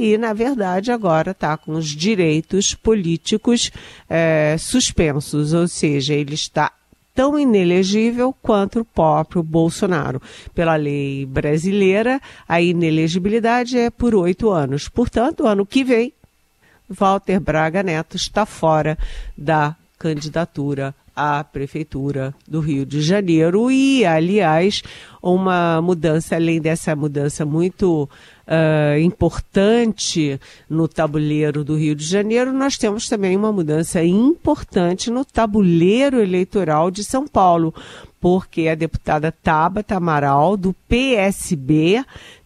e, 0.01 0.17
na 0.17 0.31
verdade, 0.31 0.93
agora 0.93 1.31
está 1.31 1.57
com 1.57 1.73
os 1.73 1.87
direitos 1.87 2.73
políticos 2.73 3.69
é, 4.09 4.55
suspensos, 4.57 5.51
ou 5.51 5.67
seja, 5.67 6.13
ele 6.13 6.35
está 6.35 6.71
tão 7.13 7.37
inelegível 7.37 8.33
quanto 8.41 8.79
o 8.79 8.85
próprio 8.85 9.43
Bolsonaro. 9.43 10.21
Pela 10.55 10.77
lei 10.77 11.25
brasileira, 11.25 12.21
a 12.47 12.61
inelegibilidade 12.61 13.77
é 13.77 13.89
por 13.89 14.15
oito 14.15 14.49
anos. 14.49 14.87
Portanto, 14.87 15.45
ano 15.45 15.65
que 15.65 15.83
vem, 15.83 16.13
Walter 16.89 17.41
Braga 17.41 17.83
Neto 17.83 18.15
está 18.15 18.45
fora 18.45 18.97
da 19.37 19.75
candidatura 19.97 20.95
à 21.19 21.43
Prefeitura 21.43 22.33
do 22.47 22.61
Rio 22.61 22.85
de 22.85 23.01
Janeiro. 23.01 23.69
E, 23.69 24.05
aliás, 24.05 24.81
uma 25.21 25.81
mudança, 25.81 26.37
além 26.37 26.61
dessa 26.61 26.95
mudança 26.95 27.45
muito 27.45 28.07
uh, 28.47 28.99
importante 28.99 30.39
no 30.69 30.87
tabuleiro 30.87 31.65
do 31.65 31.75
Rio 31.75 31.93
de 31.93 32.05
Janeiro, 32.05 32.53
nós 32.53 32.77
temos 32.77 33.09
também 33.09 33.35
uma 33.35 33.51
mudança 33.51 34.01
importante 34.01 35.11
no 35.11 35.25
tabuleiro 35.25 36.21
eleitoral 36.21 36.89
de 36.89 37.03
São 37.03 37.27
Paulo, 37.27 37.73
porque 38.21 38.69
a 38.69 38.75
deputada 38.75 39.29
Tabata 39.29 39.97
Amaral, 39.97 40.55
do 40.55 40.73
PSB, 40.87 42.01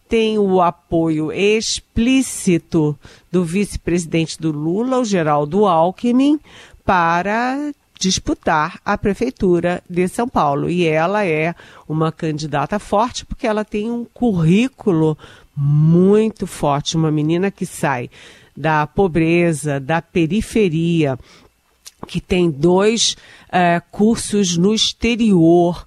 tem 0.08 0.36
o 0.36 0.60
apoio 0.60 1.30
explícito 1.32 2.98
do 3.30 3.44
vice-presidente 3.44 4.40
do 4.40 4.50
Lula, 4.50 4.98
o 4.98 5.04
Geraldo 5.04 5.64
Alckmin, 5.64 6.40
para 6.84 7.72
disputar 7.98 8.80
a 8.84 8.98
prefeitura 8.98 9.82
de 9.88 10.06
São 10.08 10.28
Paulo. 10.28 10.68
E 10.68 10.86
ela 10.86 11.24
é 11.24 11.54
uma 11.88 12.10
candidata 12.10 12.78
forte 12.78 13.24
porque 13.24 13.46
ela 13.46 13.64
tem 13.64 13.90
um 13.90 14.04
currículo 14.04 15.16
muito 15.56 16.46
forte, 16.46 16.96
uma 16.96 17.10
menina 17.10 17.50
que 17.50 17.64
sai 17.64 18.10
da 18.56 18.86
pobreza, 18.86 19.80
da 19.80 20.00
periferia, 20.00 21.18
que 22.06 22.20
tem 22.20 22.50
dois 22.50 23.16
uh, 23.48 23.82
cursos 23.90 24.56
no 24.56 24.74
exterior, 24.74 25.86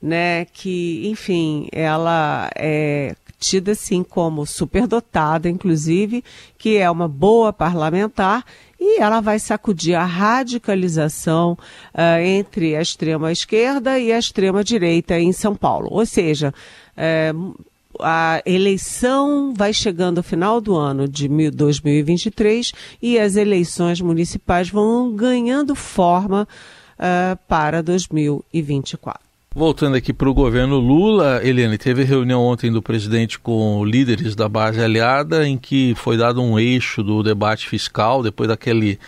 né? 0.00 0.44
Que, 0.46 1.08
enfim, 1.08 1.68
ela 1.72 2.50
é 2.54 3.14
tida 3.38 3.72
assim 3.72 4.02
como 4.02 4.44
superdotada, 4.44 5.48
inclusive, 5.48 6.24
que 6.56 6.76
é 6.76 6.90
uma 6.90 7.06
boa 7.06 7.52
parlamentar 7.52 8.44
e 8.80 9.00
ela 9.00 9.20
vai 9.20 9.38
sacudir 9.38 9.94
a 9.94 10.04
radicalização 10.04 11.52
uh, 11.52 12.20
entre 12.22 12.76
a 12.76 12.80
extrema 12.80 13.32
esquerda 13.32 13.98
e 13.98 14.12
a 14.12 14.18
extrema 14.18 14.62
direita 14.62 15.18
em 15.18 15.32
São 15.32 15.54
Paulo. 15.54 15.88
Ou 15.90 16.06
seja, 16.06 16.54
uh, 16.96 17.64
a 18.00 18.40
eleição 18.46 19.52
vai 19.54 19.72
chegando 19.72 20.18
ao 20.18 20.24
final 20.24 20.60
do 20.60 20.76
ano 20.76 21.08
de 21.08 21.28
2023 21.50 22.72
e 23.02 23.18
as 23.18 23.36
eleições 23.36 24.00
municipais 24.00 24.68
vão 24.68 25.12
ganhando 25.14 25.74
forma 25.74 26.46
uh, 26.98 27.38
para 27.48 27.82
2024. 27.82 29.27
Voltando 29.54 29.96
aqui 29.96 30.12
para 30.12 30.28
o 30.28 30.34
governo 30.34 30.78
Lula, 30.78 31.40
Eliane, 31.42 31.78
teve 31.78 32.04
reunião 32.04 32.42
ontem 32.42 32.70
do 32.70 32.82
presidente 32.82 33.38
com 33.38 33.84
líderes 33.84 34.36
da 34.36 34.48
base 34.48 34.80
aliada, 34.80 35.48
em 35.48 35.56
que 35.56 35.94
foi 35.96 36.16
dado 36.16 36.40
um 36.40 36.58
eixo 36.58 37.02
do 37.02 37.22
debate 37.22 37.66
fiscal, 37.66 38.22
depois 38.22 38.48
daquele, 38.48 38.98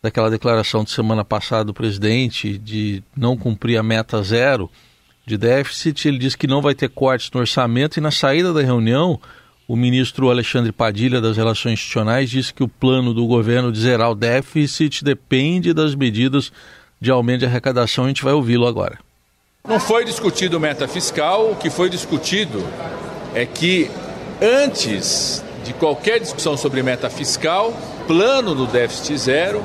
daquela 0.00 0.30
declaração 0.30 0.84
de 0.84 0.90
semana 0.90 1.24
passada 1.24 1.64
do 1.64 1.74
presidente 1.74 2.56
de 2.58 3.02
não 3.16 3.36
cumprir 3.36 3.78
a 3.78 3.82
meta 3.82 4.22
zero 4.22 4.70
de 5.26 5.36
déficit. 5.36 6.06
Ele 6.06 6.18
disse 6.18 6.38
que 6.38 6.46
não 6.46 6.62
vai 6.62 6.74
ter 6.74 6.90
cortes 6.90 7.30
no 7.32 7.40
orçamento 7.40 7.96
e 7.96 8.00
na 8.00 8.10
saída 8.10 8.52
da 8.52 8.60
reunião, 8.60 9.18
o 9.66 9.74
ministro 9.74 10.30
Alexandre 10.30 10.70
Padilha 10.70 11.20
das 11.20 11.36
Relações 11.36 11.72
Institucionais 11.72 12.30
disse 12.30 12.54
que 12.54 12.62
o 12.62 12.68
plano 12.68 13.12
do 13.12 13.26
governo 13.26 13.72
de 13.72 13.80
zerar 13.80 14.10
o 14.10 14.14
déficit 14.14 15.02
depende 15.02 15.72
das 15.72 15.96
medidas 15.96 16.52
de 17.00 17.10
aumento 17.10 17.40
de 17.40 17.46
arrecadação. 17.46 18.04
A 18.04 18.08
gente 18.08 18.22
vai 18.22 18.34
ouvi-lo 18.34 18.66
agora. 18.66 19.05
Não 19.68 19.80
foi 19.80 20.04
discutido 20.04 20.60
meta 20.60 20.86
fiscal, 20.86 21.50
o 21.50 21.56
que 21.56 21.68
foi 21.70 21.90
discutido 21.90 22.64
é 23.34 23.44
que 23.44 23.90
antes 24.40 25.42
de 25.64 25.72
qualquer 25.72 26.20
discussão 26.20 26.56
sobre 26.56 26.84
meta 26.84 27.10
fiscal, 27.10 27.74
plano 28.06 28.54
do 28.54 28.66
déficit 28.66 29.18
zero, 29.18 29.64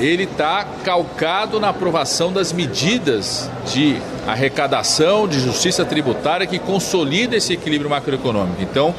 ele 0.00 0.22
está 0.22 0.66
calcado 0.82 1.60
na 1.60 1.68
aprovação 1.68 2.32
das 2.32 2.50
medidas 2.50 3.50
de 3.66 3.98
arrecadação, 4.26 5.28
de 5.28 5.38
justiça 5.38 5.84
tributária 5.84 6.46
que 6.46 6.58
consolida 6.58 7.36
esse 7.36 7.52
equilíbrio 7.52 7.90
macroeconômico. 7.90 8.62
Então, 8.62 8.94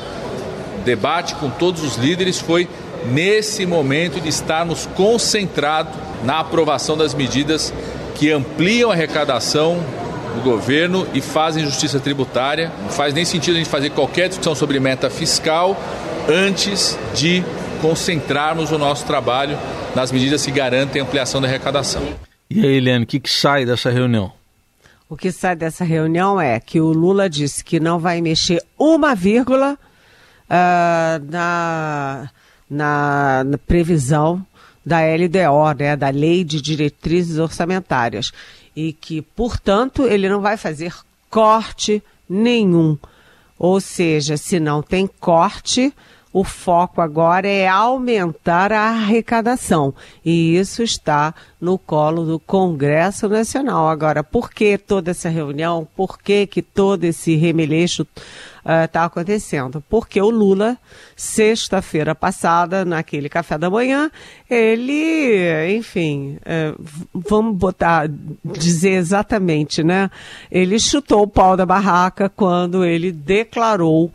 o 0.79 0.83
debate 0.85 1.33
com 1.33 1.49
todos 1.49 1.83
os 1.83 1.95
líderes 1.95 2.39
foi 2.39 2.69
nesse 3.11 3.65
momento 3.65 4.21
de 4.21 4.29
estarmos 4.29 4.87
concentrados 4.95 5.93
na 6.23 6.41
aprovação 6.41 6.95
das 6.95 7.15
medidas 7.15 7.73
que 8.13 8.31
ampliam 8.31 8.91
a 8.91 8.93
arrecadação, 8.93 9.83
do 10.37 10.43
governo 10.43 11.07
e 11.13 11.21
fazem 11.21 11.63
justiça 11.63 11.99
tributária. 11.99 12.71
Não 12.81 12.89
faz 12.89 13.13
nem 13.13 13.25
sentido 13.25 13.55
a 13.55 13.57
gente 13.57 13.69
fazer 13.69 13.89
qualquer 13.89 14.29
discussão 14.29 14.55
sobre 14.55 14.79
meta 14.79 15.09
fiscal 15.09 15.77
antes 16.27 16.97
de 17.13 17.43
concentrarmos 17.81 18.71
o 18.71 18.77
nosso 18.77 19.05
trabalho 19.05 19.57
nas 19.95 20.11
medidas 20.11 20.45
que 20.45 20.51
garantem 20.51 21.01
a 21.01 21.05
ampliação 21.05 21.41
da 21.41 21.47
arrecadação. 21.47 22.01
E 22.49 22.65
aí, 22.65 22.77
Eliane, 22.77 23.03
o 23.03 23.07
que, 23.07 23.19
que 23.19 23.29
sai 23.29 23.65
dessa 23.65 23.89
reunião? 23.89 24.31
O 25.09 25.15
que 25.15 25.31
sai 25.31 25.55
dessa 25.55 25.83
reunião 25.83 26.39
é 26.39 26.59
que 26.59 26.81
o 26.81 26.91
Lula 26.91 27.29
disse 27.29 27.63
que 27.63 27.79
não 27.79 27.97
vai 27.97 28.21
mexer 28.21 28.61
uma 28.77 29.15
vírgula 29.15 29.77
uh, 30.49 31.31
na, 31.31 32.29
na, 32.69 33.43
na 33.45 33.57
previsão 33.57 34.45
da 34.85 34.99
LDO, 34.99 35.77
né, 35.77 35.95
da 35.95 36.09
Lei 36.09 36.43
de 36.43 36.61
Diretrizes 36.61 37.37
Orçamentárias 37.37 38.31
e 38.77 38.93
que, 38.93 39.23
portanto, 39.23 40.05
ele 40.05 40.29
não 40.29 40.39
vai 40.39 40.55
fazer 40.55 40.93
corte 41.31 42.03
nenhum. 42.29 42.95
Ou 43.57 43.81
seja, 43.81 44.37
se 44.37 44.59
não 44.59 44.83
tem 44.83 45.07
corte, 45.19 45.91
o 46.39 46.43
foco 46.43 47.01
agora 47.01 47.47
é 47.47 47.67
aumentar 47.67 48.71
a 48.71 48.89
arrecadação. 48.89 49.91
E 50.23 50.55
isso 50.55 50.83
está 50.83 51.33
no 51.59 51.79
colo 51.79 52.25
do 52.25 52.39
Congresso 52.39 53.27
Nacional. 53.27 53.89
Agora, 53.89 54.23
por 54.23 54.51
que 54.51 54.77
toda 54.77 55.09
essa 55.09 55.29
reunião? 55.29 55.87
Por 55.95 56.19
que, 56.19 56.45
que 56.45 56.61
todo 56.61 57.05
esse 57.05 57.35
remeleixo 57.35 58.05
está 58.85 59.01
uh, 59.01 59.05
acontecendo? 59.05 59.83
Porque 59.89 60.21
o 60.21 60.29
Lula, 60.29 60.77
sexta-feira 61.15 62.13
passada, 62.13 62.85
naquele 62.85 63.29
café 63.29 63.57
da 63.57 63.67
manhã, 63.67 64.11
ele, 64.47 65.75
enfim, 65.75 66.37
uh, 66.45 66.79
vamos 67.15 67.57
botar, 67.57 68.07
dizer 68.45 68.91
exatamente, 68.91 69.83
né? 69.83 70.11
Ele 70.51 70.79
chutou 70.79 71.23
o 71.23 71.27
pau 71.27 71.57
da 71.57 71.65
barraca 71.65 72.29
quando 72.29 72.85
ele 72.85 73.11
declarou 73.11 74.11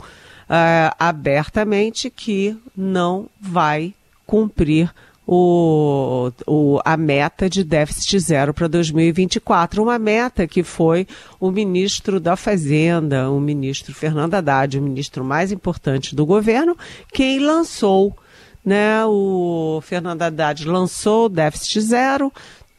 uh, 0.52 0.94
abertamente 0.98 2.10
que 2.10 2.54
não 2.76 3.26
vai 3.40 3.94
cumprir 4.26 4.92
o, 5.26 6.30
o, 6.46 6.80
a 6.84 6.94
meta 6.96 7.48
de 7.48 7.64
déficit 7.64 8.18
zero 8.18 8.52
para 8.52 8.68
2024. 8.68 9.82
Uma 9.82 9.98
meta 9.98 10.46
que 10.46 10.62
foi 10.62 11.06
o 11.40 11.50
ministro 11.50 12.20
da 12.20 12.36
Fazenda, 12.36 13.30
o 13.30 13.40
ministro 13.40 13.94
Fernando 13.94 14.34
Haddad, 14.34 14.78
o 14.78 14.82
ministro 14.82 15.24
mais 15.24 15.50
importante 15.50 16.14
do 16.14 16.26
governo, 16.26 16.76
quem 17.12 17.38
lançou. 17.38 18.16
Né, 18.64 19.04
o 19.06 19.80
Fernando 19.82 20.22
Haddad 20.22 20.64
lançou 20.68 21.26
o 21.26 21.28
déficit 21.28 21.80
zero, 21.80 22.32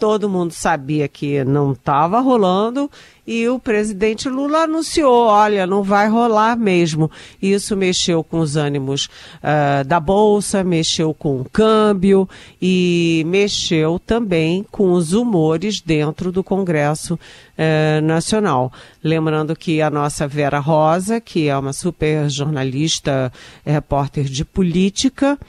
todo 0.03 0.27
mundo 0.27 0.51
sabia 0.51 1.07
que 1.07 1.45
não 1.45 1.71
estava 1.71 2.19
rolando 2.19 2.91
e 3.25 3.47
o 3.47 3.57
presidente 3.57 4.27
Lula 4.27 4.63
anunciou: 4.63 5.27
olha, 5.27 5.65
não 5.65 5.81
vai 5.81 6.09
rolar 6.09 6.57
mesmo. 6.57 7.09
Isso 7.41 7.73
mexeu 7.77 8.21
com 8.21 8.39
os 8.41 8.57
ânimos 8.57 9.05
uh, 9.05 9.81
da 9.85 10.01
Bolsa, 10.01 10.61
mexeu 10.61 11.13
com 11.13 11.39
o 11.39 11.45
câmbio 11.45 12.27
e 12.61 13.23
mexeu 13.27 13.97
também 13.97 14.65
com 14.69 14.91
os 14.91 15.13
humores 15.13 15.79
dentro 15.79 16.33
do 16.33 16.43
Congresso 16.43 17.13
uh, 17.13 18.01
Nacional. 18.05 18.73
Lembrando 19.01 19.55
que 19.55 19.81
a 19.81 19.89
nossa 19.89 20.27
Vera 20.27 20.59
Rosa, 20.59 21.21
que 21.21 21.47
é 21.47 21.57
uma 21.57 21.71
super 21.71 22.29
jornalista, 22.29 23.31
repórter 23.65 24.25
de 24.25 24.43
política, 24.43 25.39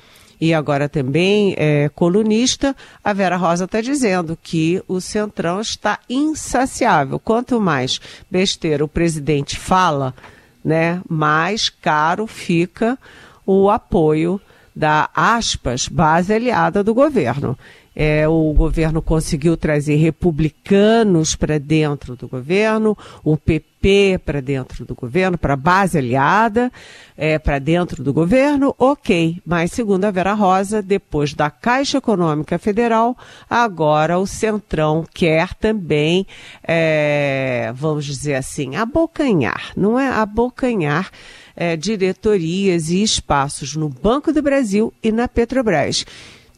e 0.40 0.52
agora 0.52 0.88
também 0.88 1.54
é 1.56 1.88
colunista, 1.94 2.74
a 3.02 3.12
Vera 3.12 3.36
Rosa 3.36 3.64
está 3.64 3.80
dizendo 3.80 4.38
que 4.40 4.82
o 4.88 5.00
Centrão 5.00 5.60
está 5.60 5.98
insaciável. 6.08 7.18
Quanto 7.18 7.60
mais 7.60 8.00
besteira 8.30 8.84
o 8.84 8.88
presidente 8.88 9.58
fala, 9.58 10.14
né, 10.64 11.00
mais 11.08 11.68
caro 11.68 12.26
fica 12.26 12.98
o 13.46 13.70
apoio 13.70 14.40
da 14.74 15.08
aspas 15.14 15.86
base 15.88 16.32
aliada 16.32 16.82
do 16.82 16.92
governo. 16.92 17.56
É, 17.96 18.26
o 18.26 18.52
governo 18.52 19.00
conseguiu 19.00 19.56
trazer 19.56 19.94
republicanos 19.96 21.36
para 21.36 21.58
dentro 21.58 22.16
do 22.16 22.26
governo, 22.26 22.98
o 23.22 23.36
PP 23.36 24.18
para 24.24 24.40
dentro 24.40 24.84
do 24.84 24.94
governo, 24.94 25.38
para 25.38 25.54
a 25.54 25.56
base 25.56 25.98
aliada, 25.98 26.72
é, 27.16 27.38
para 27.38 27.60
dentro 27.60 28.02
do 28.02 28.12
governo, 28.12 28.74
ok. 28.78 29.40
Mas, 29.46 29.70
segundo 29.70 30.06
a 30.06 30.10
Vera 30.10 30.32
Rosa, 30.32 30.82
depois 30.82 31.34
da 31.34 31.50
Caixa 31.50 31.98
Econômica 31.98 32.58
Federal, 32.58 33.16
agora 33.48 34.18
o 34.18 34.26
Centrão 34.26 35.04
quer 35.14 35.54
também, 35.54 36.26
é, 36.66 37.72
vamos 37.76 38.06
dizer 38.06 38.34
assim, 38.34 38.74
abocanhar, 38.74 39.72
não 39.76 39.98
é? 39.98 40.08
Abocanhar. 40.08 41.10
É, 41.56 41.76
diretorias 41.76 42.90
e 42.90 43.00
espaços 43.00 43.76
no 43.76 43.88
Banco 43.88 44.32
do 44.32 44.42
Brasil 44.42 44.92
e 45.00 45.12
na 45.12 45.28
Petrobras 45.28 46.04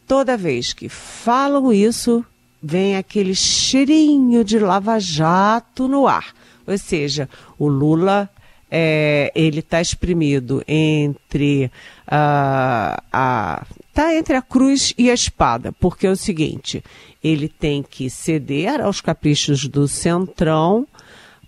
toda 0.07 0.37
vez 0.37 0.73
que 0.73 0.87
falam 0.87 1.71
isso, 1.71 2.25
vem 2.63 2.95
aquele 2.95 3.35
cheirinho 3.35 4.43
de 4.43 4.57
lava-jato 4.57 5.87
no 5.87 6.07
ar. 6.07 6.33
Ou 6.65 6.77
seja, 6.77 7.29
o 7.59 7.67
Lula 7.67 8.29
é, 8.69 9.31
ele 9.35 9.59
está 9.59 9.81
exprimido 9.81 10.63
entre 10.67 11.71
a 12.07 13.65
tá 13.93 14.13
entre 14.13 14.35
a 14.35 14.41
cruz 14.41 14.93
e 14.97 15.09
a 15.09 15.13
espada, 15.13 15.71
porque 15.71 16.05
é 16.05 16.11
o 16.11 16.15
seguinte, 16.15 16.83
ele 17.23 17.49
tem 17.49 17.81
que 17.81 18.09
ceder 18.09 18.79
aos 18.79 19.01
caprichos 19.01 19.67
do 19.67 19.87
centrão 19.87 20.87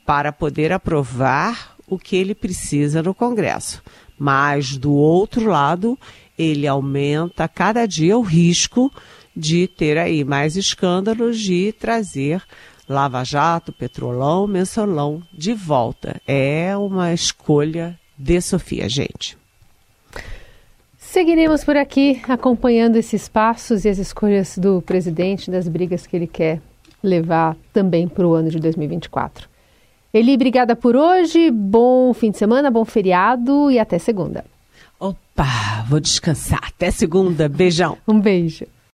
para 0.03 0.31
poder 0.31 0.71
aprovar 0.71 1.68
o 1.89 1.97
que 1.97 2.15
ele 2.15 2.35
precisa 2.35 3.01
no 3.01 3.13
Congresso. 3.13 3.81
Mas 4.17 4.77
do 4.77 4.93
outro 4.93 5.45
lado, 5.45 5.97
ele 6.37 6.67
aumenta 6.67 7.47
cada 7.47 7.85
dia 7.85 8.17
o 8.17 8.21
risco 8.21 8.91
de 9.35 9.67
ter 9.67 9.97
aí 9.97 10.23
mais 10.23 10.57
escândalos 10.57 11.39
de 11.39 11.73
trazer 11.73 12.43
Lava 12.87 13.23
Jato, 13.23 13.71
Petrolão, 13.71 14.47
Mensalão 14.47 15.21
de 15.31 15.53
volta. 15.53 16.19
É 16.27 16.75
uma 16.75 17.13
escolha 17.13 17.97
de 18.17 18.41
Sofia, 18.41 18.89
gente. 18.89 19.37
Seguiremos 20.97 21.63
por 21.63 21.77
aqui 21.77 22.21
acompanhando 22.27 22.95
esses 22.95 23.27
passos 23.27 23.85
e 23.85 23.89
as 23.89 23.97
escolhas 23.97 24.57
do 24.57 24.81
presidente, 24.81 25.49
das 25.49 25.67
brigas 25.67 26.05
que 26.05 26.15
ele 26.15 26.27
quer 26.27 26.61
levar 27.01 27.55
também 27.73 28.07
para 28.07 28.27
o 28.27 28.33
ano 28.33 28.49
de 28.49 28.59
2024. 28.59 29.49
Eli, 30.13 30.33
obrigada 30.33 30.75
por 30.75 30.95
hoje, 30.95 31.51
bom 31.51 32.13
fim 32.13 32.31
de 32.31 32.37
semana, 32.37 32.71
bom 32.71 32.83
feriado 32.83 33.69
e 33.69 33.77
até 33.77 33.99
segunda. 33.99 34.43
Opa, 34.99 35.85
vou 35.87 35.99
descansar. 35.99 36.59
Até 36.63 36.91
segunda. 36.91 37.47
Beijão. 37.47 37.97
um 38.07 38.19
beijo. 38.19 38.65